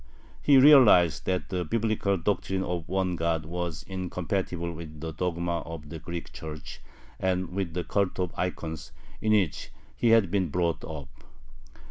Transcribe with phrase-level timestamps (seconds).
[0.41, 5.89] He realized that the Biblical doctrine of one God was incompatible with the dogmas of
[5.89, 6.81] the Greek Church
[7.19, 11.25] and with the cult of ikons, in which he had been brought up.